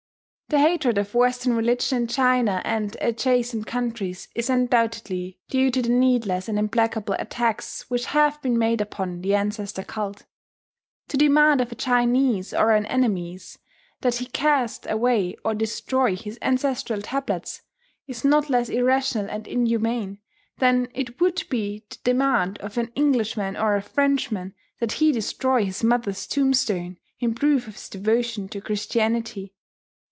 [0.49, 5.87] The hatred of Western religion in China and adjacent countries is undoubtedly due to the
[5.87, 10.25] needless and implacable attacks which have been made upon the ancestor cult.
[11.07, 13.59] To demand of a Chinese or an Annamese
[14.01, 17.61] that he cast away or destroy his ancestral tablets
[18.05, 20.19] is not less irrational and inhuman
[20.57, 25.63] than it would be to demand of an Englishman or a Frenchman that he destroy
[25.63, 29.55] his mother's tombstone in proof of his devotion to Christianity.